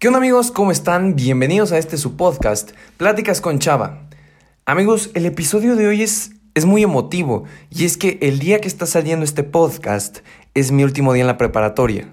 [0.00, 0.50] ¿Qué onda amigos?
[0.50, 1.14] ¿Cómo están?
[1.14, 4.08] Bienvenidos a este su podcast, Pláticas con Chava.
[4.64, 8.68] Amigos, el episodio de hoy es, es muy emotivo y es que el día que
[8.68, 10.20] está saliendo este podcast
[10.54, 12.08] es mi último día en la preparatoria.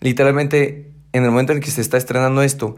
[0.00, 2.76] Literalmente, en el momento en que se está estrenando esto,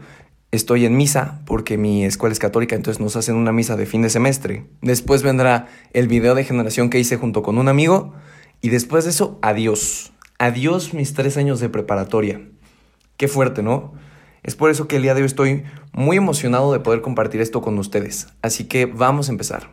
[0.51, 4.01] estoy en misa porque mi escuela es católica, entonces nos hacen una misa de fin
[4.01, 4.65] de semestre.
[4.81, 8.13] Después vendrá el video de generación que hice junto con un amigo
[8.59, 10.11] y después de eso, adiós.
[10.37, 12.50] Adiós mis tres años de preparatoria.
[13.21, 13.93] Qué fuerte, ¿no?
[14.41, 17.61] Es por eso que el día de hoy estoy muy emocionado de poder compartir esto
[17.61, 18.29] con ustedes.
[18.41, 19.69] Así que vamos a empezar.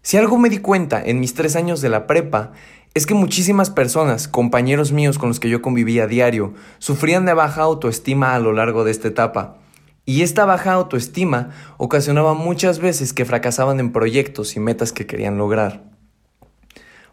[0.00, 2.52] Si algo me di cuenta en mis tres años de la prepa
[2.94, 7.34] es que muchísimas personas, compañeros míos con los que yo convivía a diario, sufrían de
[7.34, 9.58] baja autoestima a lo largo de esta etapa.
[10.06, 15.36] Y esta baja autoestima ocasionaba muchas veces que fracasaban en proyectos y metas que querían
[15.36, 15.84] lograr.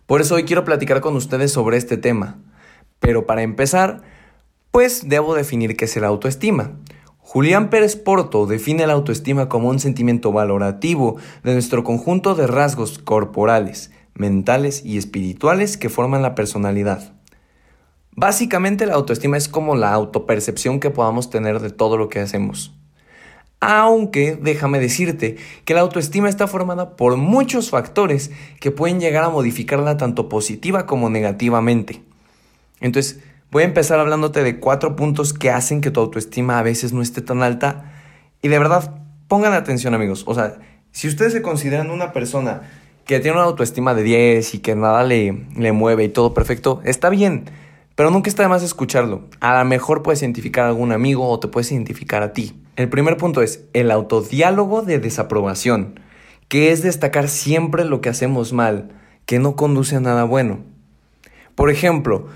[0.05, 2.37] Por eso hoy quiero platicar con ustedes sobre este tema.
[3.01, 4.03] Pero para empezar,
[4.71, 6.73] pues debo definir qué es la autoestima.
[7.17, 12.97] Julián Pérez Porto define la autoestima como un sentimiento valorativo de nuestro conjunto de rasgos
[12.97, 17.13] corporales, mentales y espirituales que forman la personalidad.
[18.15, 22.75] Básicamente la autoestima es como la autopercepción que podamos tener de todo lo que hacemos.
[23.61, 29.29] Aunque déjame decirte que la autoestima está formada por muchos factores que pueden llegar a
[29.29, 32.01] modificarla tanto positiva como negativamente.
[32.81, 33.19] Entonces,
[33.51, 37.01] Voy a empezar hablándote de cuatro puntos que hacen que tu autoestima a veces no
[37.01, 37.91] esté tan alta.
[38.43, 38.95] Y de verdad,
[39.27, 40.23] pongan atención amigos.
[40.27, 40.59] O sea,
[40.91, 42.61] si ustedes se consideran una persona
[43.05, 46.81] que tiene una autoestima de 10 y que nada le, le mueve y todo perfecto,
[46.85, 47.45] está bien.
[47.95, 49.23] Pero nunca está de más escucharlo.
[49.39, 52.53] A lo mejor puedes identificar a algún amigo o te puedes identificar a ti.
[52.75, 55.99] El primer punto es el autodiálogo de desaprobación,
[56.49, 58.91] que es destacar siempre lo que hacemos mal,
[59.25, 60.59] que no conduce a nada bueno.
[61.55, 62.27] Por ejemplo,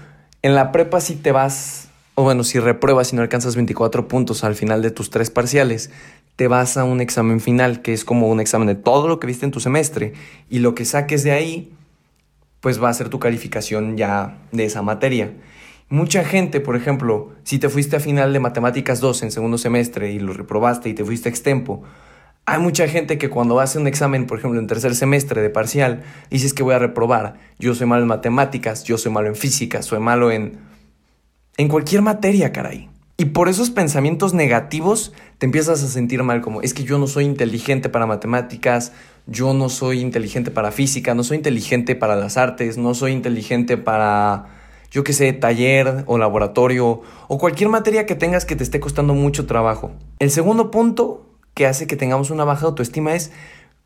[0.44, 4.44] en la prepa si te vas, o bueno, si repruebas y no alcanzas 24 puntos
[4.44, 5.90] al final de tus tres parciales,
[6.36, 9.28] te vas a un examen final, que es como un examen de todo lo que
[9.28, 10.14] viste en tu semestre,
[10.50, 11.72] y lo que saques de ahí,
[12.60, 15.32] pues va a ser tu calificación ya de esa materia.
[15.88, 20.12] Mucha gente, por ejemplo, si te fuiste a final de matemáticas 2 en segundo semestre
[20.12, 21.84] y lo reprobaste y te fuiste extempo,
[22.46, 26.04] hay mucha gente que cuando hace un examen, por ejemplo, en tercer semestre de parcial,
[26.30, 27.36] dices que voy a reprobar.
[27.58, 30.60] Yo soy malo en matemáticas, yo soy malo en física, soy malo en...
[31.58, 32.90] en cualquier materia, caray.
[33.16, 37.08] Y por esos pensamientos negativos te empiezas a sentir mal, como es que yo no
[37.08, 38.92] soy inteligente para matemáticas,
[39.28, 43.78] yo no soy inteligente para física, no soy inteligente para las artes, no soy inteligente
[43.78, 44.48] para,
[44.92, 49.14] yo qué sé, taller o laboratorio o cualquier materia que tengas que te esté costando
[49.14, 49.92] mucho trabajo.
[50.20, 53.32] El segundo punto que hace que tengamos una baja autoestima es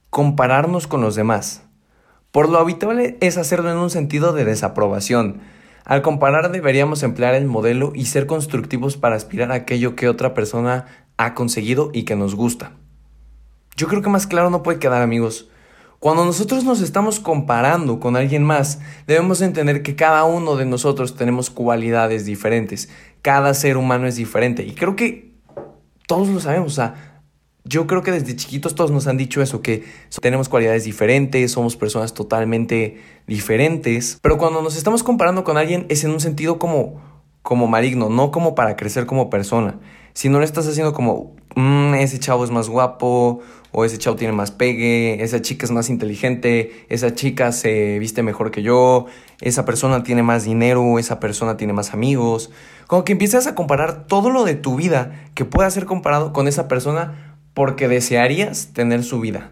[0.09, 1.63] compararnos con los demás.
[2.31, 5.41] Por lo habitual es hacerlo en un sentido de desaprobación.
[5.85, 10.33] Al comparar deberíamos emplear el modelo y ser constructivos para aspirar a aquello que otra
[10.33, 10.85] persona
[11.17, 12.73] ha conseguido y que nos gusta.
[13.75, 15.49] Yo creo que más claro no puede quedar amigos.
[15.99, 21.15] Cuando nosotros nos estamos comparando con alguien más, debemos entender que cada uno de nosotros
[21.15, 22.89] tenemos cualidades diferentes.
[23.23, 24.63] Cada ser humano es diferente.
[24.63, 25.33] Y creo que
[26.05, 26.79] todos lo sabemos.
[27.67, 29.83] Yo creo que desde chiquitos todos nos han dicho eso, que
[30.21, 36.03] tenemos cualidades diferentes, somos personas totalmente diferentes, pero cuando nos estamos comparando con alguien es
[36.03, 37.01] en un sentido como,
[37.41, 39.79] como maligno, no como para crecer como persona.
[40.13, 43.41] Si no lo estás haciendo como, mm, ese chavo es más guapo,
[43.71, 48.23] o ese chavo tiene más pegue, esa chica es más inteligente, esa chica se viste
[48.23, 49.05] mejor que yo,
[49.41, 52.49] esa persona tiene más dinero, esa persona tiene más amigos.
[52.87, 56.47] Como que empiezas a comparar todo lo de tu vida que pueda ser comparado con
[56.47, 57.26] esa persona
[57.57, 59.49] porque desearías tener su vida.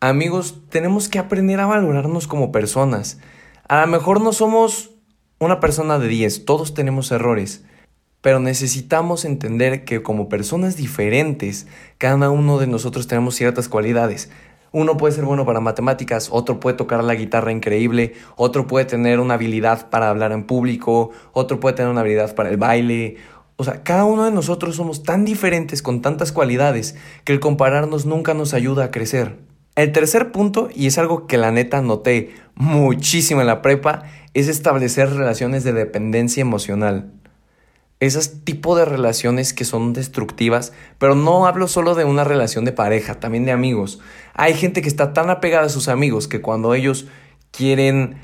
[0.00, 3.20] Amigos, tenemos que aprender a valorarnos como personas.
[3.68, 4.90] A lo mejor no somos
[5.38, 7.64] una persona de 10, todos tenemos errores,
[8.20, 11.68] pero necesitamos entender que como personas diferentes,
[11.98, 14.28] cada uno de nosotros tenemos ciertas cualidades.
[14.72, 19.20] Uno puede ser bueno para matemáticas, otro puede tocar la guitarra increíble, otro puede tener
[19.20, 23.18] una habilidad para hablar en público, otro puede tener una habilidad para el baile,
[23.60, 28.06] o sea, cada uno de nosotros somos tan diferentes con tantas cualidades que el compararnos
[28.06, 29.36] nunca nos ayuda a crecer.
[29.76, 34.48] El tercer punto, y es algo que la neta noté muchísimo en la prepa, es
[34.48, 37.12] establecer relaciones de dependencia emocional.
[38.00, 42.72] Esas tipo de relaciones que son destructivas, pero no hablo solo de una relación de
[42.72, 44.00] pareja, también de amigos.
[44.32, 47.08] Hay gente que está tan apegada a sus amigos que cuando ellos
[47.50, 48.16] quieren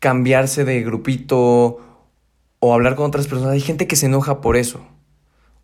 [0.00, 1.93] cambiarse de grupito
[2.66, 4.80] o hablar con otras personas, hay gente que se enoja por eso.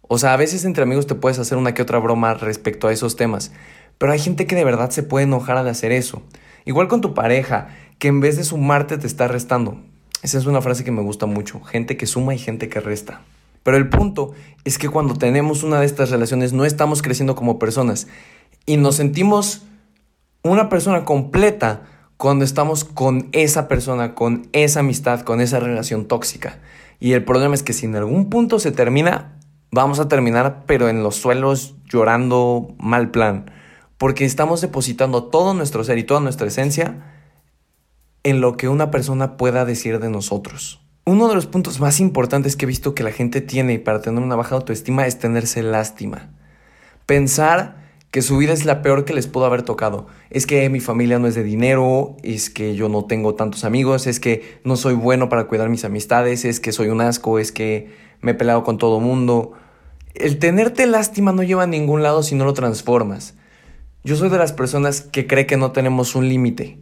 [0.03, 2.93] O sea, a veces entre amigos te puedes hacer una que otra broma respecto a
[2.93, 3.53] esos temas,
[3.97, 6.23] pero hay gente que de verdad se puede enojar al hacer eso.
[6.67, 7.69] Igual con tu pareja,
[7.99, 9.81] que en vez de sumarte te está restando.
[10.23, 11.63] Esa es una frase que me gusta mucho.
[11.63, 13.23] Gente que suma y gente que resta.
[13.63, 17.59] Pero el punto es que cuando tenemos una de estas relaciones no estamos creciendo como
[17.59, 18.09] personas
[18.67, 19.63] y nos sentimos
[20.43, 21.83] una persona completa
[22.19, 26.59] cuando estamos con esa persona, con esa amistad, con esa relación tóxica.
[27.01, 29.39] Y el problema es que si en algún punto se termina,
[29.73, 33.51] vamos a terminar pero en los suelos llorando mal plan.
[33.97, 37.17] Porque estamos depositando todo nuestro ser y toda nuestra esencia
[38.23, 40.81] en lo que una persona pueda decir de nosotros.
[41.07, 44.23] Uno de los puntos más importantes que he visto que la gente tiene para tener
[44.23, 46.31] una baja autoestima es tenerse lástima.
[47.07, 50.07] Pensar que su vida es la peor que les pudo haber tocado.
[50.31, 54.07] Es que mi familia no es de dinero, es que yo no tengo tantos amigos,
[54.07, 57.53] es que no soy bueno para cuidar mis amistades, es que soy un asco, es
[57.53, 59.53] que me he peleado con todo mundo.
[60.15, 63.35] El tenerte lástima no lleva a ningún lado si no lo transformas.
[64.03, 66.79] Yo soy de las personas que cree que no tenemos un límite.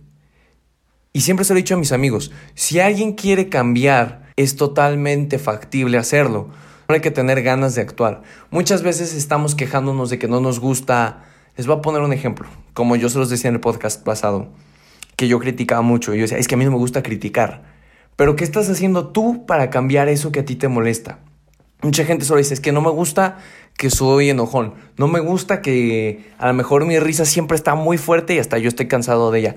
[1.13, 5.39] Y siempre se lo he dicho a mis amigos, si alguien quiere cambiar, es totalmente
[5.39, 6.49] factible hacerlo.
[6.91, 8.23] Hay que tener ganas de actuar.
[8.51, 11.23] Muchas veces estamos quejándonos de que no nos gusta.
[11.55, 14.49] Les voy a poner un ejemplo, como yo se los decía en el podcast pasado,
[15.15, 16.15] que yo criticaba mucho.
[16.15, 17.63] Yo decía, es que a mí no me gusta criticar.
[18.17, 21.19] Pero ¿qué estás haciendo tú para cambiar eso que a ti te molesta?
[21.83, 23.37] Mucha gente solo dice, es que no me gusta
[23.77, 24.73] que soy enojón.
[24.97, 28.57] No me gusta que a lo mejor mi risa siempre está muy fuerte y hasta
[28.57, 29.57] yo estoy cansado de ella.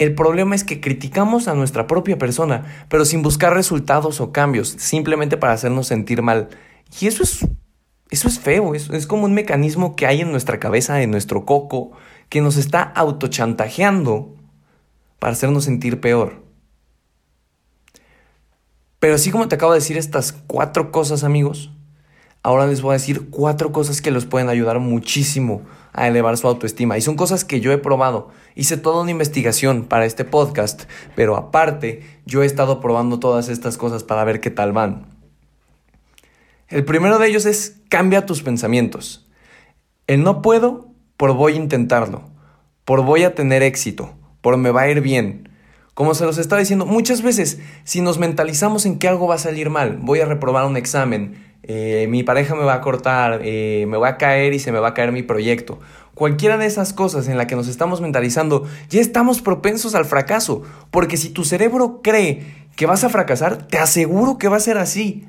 [0.00, 4.70] El problema es que criticamos a nuestra propia persona, pero sin buscar resultados o cambios,
[4.78, 6.48] simplemente para hacernos sentir mal.
[6.98, 7.46] Y eso es,
[8.08, 11.44] eso es feo, es, es como un mecanismo que hay en nuestra cabeza, en nuestro
[11.44, 11.92] coco,
[12.30, 14.34] que nos está autochantajeando
[15.18, 16.44] para hacernos sentir peor.
[19.00, 21.72] Pero así como te acabo de decir estas cuatro cosas, amigos,
[22.42, 26.46] ahora les voy a decir cuatro cosas que los pueden ayudar muchísimo a elevar su
[26.46, 26.96] autoestima.
[26.96, 28.30] Y son cosas que yo he probado.
[28.54, 30.84] Hice toda una investigación para este podcast,
[31.16, 35.06] pero aparte yo he estado probando todas estas cosas para ver qué tal van.
[36.68, 39.26] El primero de ellos es cambia tus pensamientos.
[40.06, 42.22] El no puedo por voy a intentarlo,
[42.84, 45.48] por voy a tener éxito, por me va a ir bien.
[45.94, 49.38] Como se los estaba diciendo, muchas veces si nos mentalizamos en que algo va a
[49.38, 53.84] salir mal, voy a reprobar un examen, eh, mi pareja me va a cortar, eh,
[53.86, 55.78] me va a caer y se me va a caer mi proyecto.
[56.16, 60.62] Cualquiera de esas cosas en la que nos estamos mentalizando, ya estamos propensos al fracaso,
[60.90, 64.78] porque si tu cerebro cree que vas a fracasar, te aseguro que va a ser
[64.78, 65.28] así.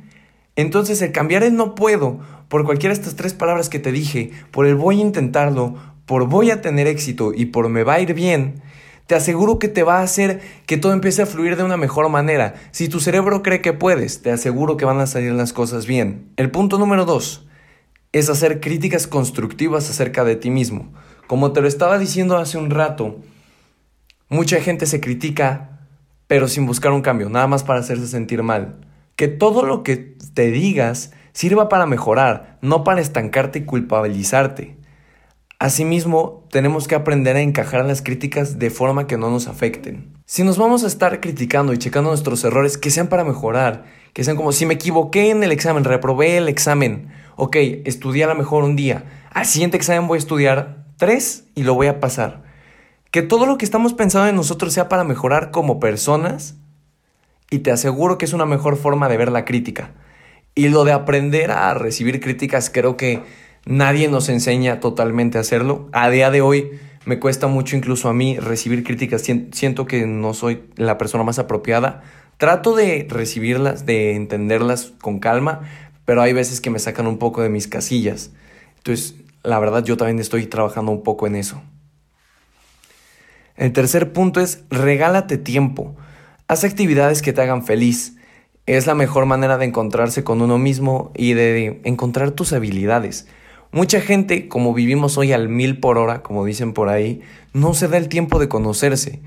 [0.56, 4.32] Entonces el cambiar el no puedo por cualquiera de estas tres palabras que te dije,
[4.50, 5.76] por el voy a intentarlo,
[6.08, 8.64] por voy a tener éxito y por me va a ir bien,
[9.08, 12.08] te aseguro que te va a hacer que todo empiece a fluir de una mejor
[12.10, 12.56] manera.
[12.72, 16.32] Si tu cerebro cree que puedes, te aseguro que van a salir las cosas bien.
[16.38, 17.48] El punto número dos
[18.14, 20.92] es hacer críticas constructivas acerca de ti mismo.
[21.28, 23.20] Como te lo estaba diciendo hace un rato,
[24.28, 25.80] mucha gente se critica,
[26.28, 28.82] pero sin buscar un cambio, nada más para hacerse sentir mal.
[29.16, 29.98] Que todo lo que
[30.34, 34.78] te digas sirva para mejorar, no para estancarte y culpabilizarte.
[35.62, 40.12] Asimismo, tenemos que aprender a encajar las críticas de forma que no nos afecten.
[40.26, 44.24] Si nos vamos a estar criticando y checando nuestros errores, que sean para mejorar, que
[44.24, 48.34] sean como si me equivoqué en el examen, reprobé el examen, ok, estudié a lo
[48.34, 52.42] mejor un día, al siguiente examen voy a estudiar tres y lo voy a pasar.
[53.12, 56.56] Que todo lo que estamos pensando en nosotros sea para mejorar como personas
[57.52, 59.92] y te aseguro que es una mejor forma de ver la crítica.
[60.56, 63.22] Y lo de aprender a recibir críticas creo que
[63.66, 65.88] Nadie nos enseña totalmente a hacerlo.
[65.92, 69.22] A día de hoy me cuesta mucho incluso a mí recibir críticas.
[69.22, 72.02] Siento que no soy la persona más apropiada.
[72.38, 75.62] Trato de recibirlas, de entenderlas con calma,
[76.06, 78.32] pero hay veces que me sacan un poco de mis casillas.
[78.78, 81.62] Entonces, la verdad yo también estoy trabajando un poco en eso.
[83.58, 85.96] El tercer punto es regálate tiempo.
[86.48, 88.16] Haz actividades que te hagan feliz.
[88.66, 93.28] Es la mejor manera de encontrarse con uno mismo y de encontrar tus habilidades.
[93.74, 97.22] Mucha gente, como vivimos hoy al mil por hora, como dicen por ahí,
[97.54, 99.22] no se da el tiempo de conocerse.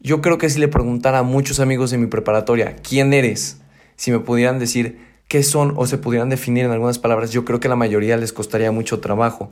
[0.00, 3.62] Yo creo que si le preguntara a muchos amigos de mi preparatoria, ¿quién eres?
[3.96, 7.58] Si me pudieran decir qué son o se pudieran definir en algunas palabras, yo creo
[7.58, 9.50] que a la mayoría les costaría mucho trabajo.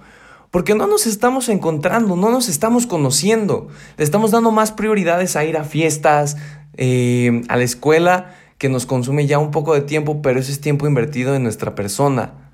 [0.50, 3.68] Porque no nos estamos encontrando, no nos estamos conociendo.
[3.96, 6.36] Le estamos dando más prioridades a ir a fiestas,
[6.76, 10.60] eh, a la escuela, que nos consume ya un poco de tiempo, pero ese es
[10.60, 12.47] tiempo invertido en nuestra persona.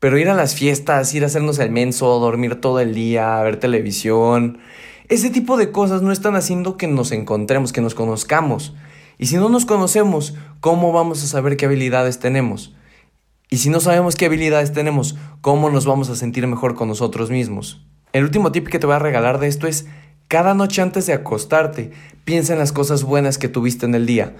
[0.00, 3.58] Pero ir a las fiestas, ir a hacernos el menso, dormir todo el día, ver
[3.58, 4.58] televisión,
[5.08, 8.74] ese tipo de cosas no están haciendo que nos encontremos, que nos conozcamos.
[9.16, 12.74] Y si no nos conocemos, ¿cómo vamos a saber qué habilidades tenemos?
[13.50, 17.30] Y si no sabemos qué habilidades tenemos, ¿cómo nos vamos a sentir mejor con nosotros
[17.30, 17.82] mismos?
[18.12, 19.86] El último tip que te voy a regalar de esto es,
[20.28, 21.90] cada noche antes de acostarte,
[22.24, 24.36] piensa en las cosas buenas que tuviste en el día.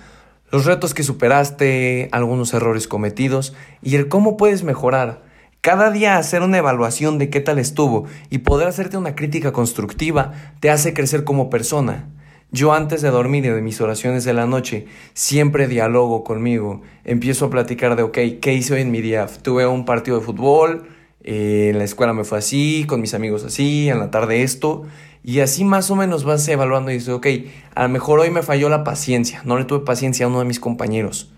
[0.50, 5.27] los retos que superaste, algunos errores cometidos y el cómo puedes mejorar.
[5.60, 10.32] Cada día hacer una evaluación de qué tal estuvo y poder hacerte una crítica constructiva
[10.60, 12.08] te hace crecer como persona.
[12.52, 16.82] Yo antes de dormir y de mis oraciones de la noche siempre dialogo conmigo.
[17.04, 19.26] Empiezo a platicar de, ok, ¿qué hice hoy en mi día?
[19.42, 20.88] Tuve un partido de fútbol,
[21.24, 24.84] eh, en la escuela me fue así, con mis amigos así, en la tarde esto.
[25.24, 27.26] Y así más o menos vas evaluando y dices, ok,
[27.74, 30.44] a lo mejor hoy me falló la paciencia, no le tuve paciencia a uno de
[30.44, 31.32] mis compañeros.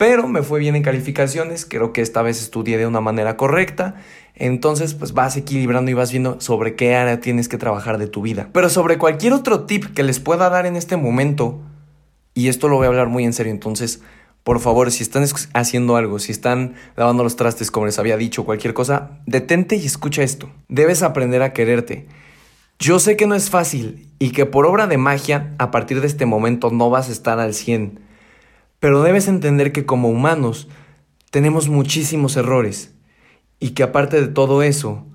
[0.00, 3.96] Pero me fue bien en calificaciones, creo que esta vez estudié de una manera correcta.
[4.34, 8.22] Entonces, pues vas equilibrando y vas viendo sobre qué área tienes que trabajar de tu
[8.22, 8.48] vida.
[8.54, 11.60] Pero sobre cualquier otro tip que les pueda dar en este momento,
[12.32, 14.00] y esto lo voy a hablar muy en serio, entonces,
[14.42, 18.46] por favor, si están haciendo algo, si están lavando los trastes, como les había dicho,
[18.46, 20.48] cualquier cosa, detente y escucha esto.
[20.70, 22.06] Debes aprender a quererte.
[22.78, 26.06] Yo sé que no es fácil y que por obra de magia, a partir de
[26.06, 28.08] este momento no vas a estar al 100.
[28.80, 30.68] Pero debes entender que como humanos
[31.30, 32.94] tenemos muchísimos errores
[33.60, 35.06] y que aparte de todo eso,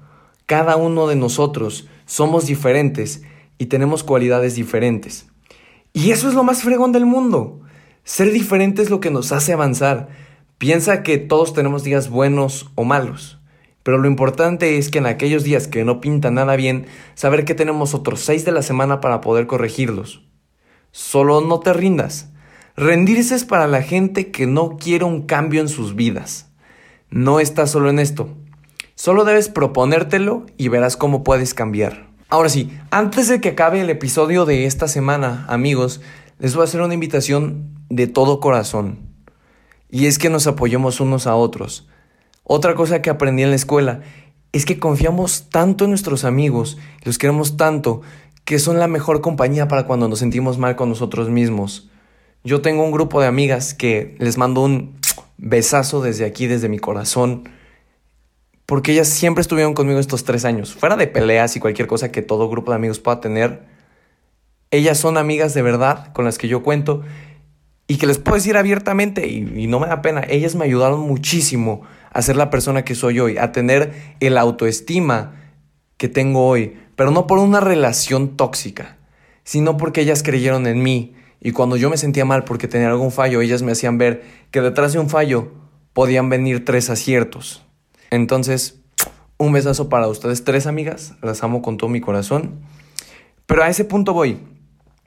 [0.46, 3.24] cada uno de nosotros somos diferentes
[3.58, 5.28] y tenemos cualidades diferentes.
[5.94, 7.62] Y eso es lo más fregón del mundo.
[8.04, 10.10] Ser diferente es lo que nos hace avanzar.
[10.60, 13.40] Piensa que todos tenemos días buenos o malos.
[13.82, 17.56] Pero lo importante es que en aquellos días que no pintan nada bien, saber que
[17.56, 20.24] tenemos otros seis de la semana para poder corregirlos.
[20.92, 22.32] Solo no te rindas.
[22.78, 26.50] Rendirse es para la gente que no quiere un cambio en sus vidas.
[27.10, 28.28] No estás solo en esto.
[28.96, 32.10] Solo debes proponértelo y verás cómo puedes cambiar.
[32.28, 36.02] Ahora sí, antes de que acabe el episodio de esta semana, amigos,
[36.38, 39.00] les voy a hacer una invitación de todo corazón.
[39.90, 41.88] Y es que nos apoyemos unos a otros.
[42.44, 44.02] Otra cosa que aprendí en la escuela
[44.52, 48.02] es que confiamos tanto en nuestros amigos, los queremos tanto,
[48.44, 51.90] que son la mejor compañía para cuando nos sentimos mal con nosotros mismos.
[52.46, 54.94] Yo tengo un grupo de amigas que les mando un
[55.38, 57.50] besazo desde aquí, desde mi corazón,
[58.68, 60.76] porque ellas siempre estuvieron conmigo estos tres años.
[60.76, 63.64] Fuera de peleas y cualquier cosa que todo grupo de amigos pueda tener,
[64.70, 67.02] ellas son amigas de verdad con las que yo cuento
[67.88, 70.22] y que les puedo decir abiertamente y, y no me da pena.
[70.30, 75.34] Ellas me ayudaron muchísimo a ser la persona que soy hoy, a tener el autoestima
[75.98, 78.98] que tengo hoy, pero no por una relación tóxica,
[79.44, 83.12] sino porque ellas creyeron en mí y cuando yo me sentía mal porque tenía algún
[83.12, 85.52] fallo, ellas me hacían ver que detrás de un fallo
[85.94, 87.66] podían venir tres aciertos.
[88.12, 88.80] Entonces,
[89.38, 92.62] un besazo para ustedes tres amigas, las amo con todo mi corazón.
[93.46, 94.40] Pero a ese punto voy.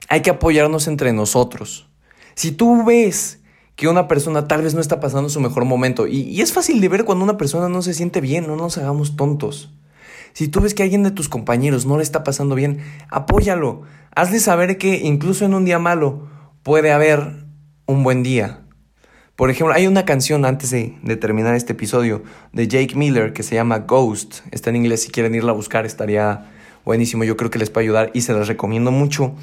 [0.07, 1.89] Hay que apoyarnos entre nosotros.
[2.35, 3.39] Si tú ves
[3.79, 6.05] que una persona tal vez no está pasando su mejor momento.
[6.05, 9.15] Y, es fácil de ver cuando una persona no se siente bien, no nos hagamos
[9.15, 9.71] tontos.
[10.33, 13.81] Si tú ves que alguien de tus compañeros no le está pasando bien, apóyalo.
[14.15, 16.27] Hazle saber que incluso en un día malo
[16.63, 17.45] puede haber
[17.85, 18.61] un buen día.
[19.35, 23.43] Por ejemplo, hay una canción antes de, de, terminar este episodio de Jake Miller que
[23.43, 24.41] se llama Ghost.
[24.51, 26.51] Está en inglés, si quieren irla a buscar estaría
[26.83, 27.23] buenísimo.
[27.23, 29.35] Yo creo que les puede ayudar y se las recomiendo mucho.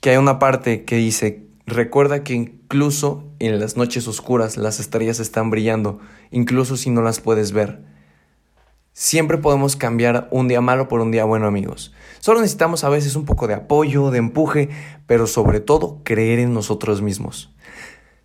[0.00, 5.20] Que hay una parte que dice, Recuerda que incluso en las noches oscuras las estrellas
[5.20, 6.00] están brillando,
[6.32, 7.84] incluso si no las puedes ver.
[9.02, 11.90] Siempre podemos cambiar un día malo por un día bueno, amigos.
[12.18, 14.68] Solo necesitamos a veces un poco de apoyo, de empuje,
[15.06, 17.50] pero sobre todo creer en nosotros mismos.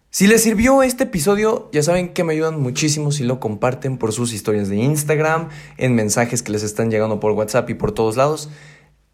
[0.10, 4.12] Si les sirvió este episodio, ya saben que me ayudan muchísimo si lo comparten por
[4.12, 8.18] sus historias de Instagram, en mensajes que les están llegando por WhatsApp y por todos
[8.18, 8.50] lados.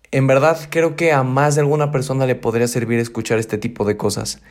[0.10, 3.86] En verdad creo que a más de alguna persona le podría servir escuchar este tipo
[3.86, 4.42] de cosas.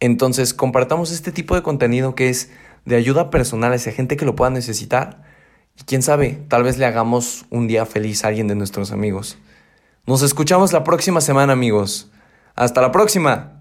[0.00, 2.50] Entonces compartamos este tipo de contenido que es
[2.84, 5.37] de ayuda personal hacia gente que lo pueda necesitar.
[5.78, 9.38] Y quién sabe, tal vez le hagamos un día feliz a alguien de nuestros amigos.
[10.06, 12.10] Nos escuchamos la próxima semana amigos.
[12.54, 13.57] Hasta la próxima.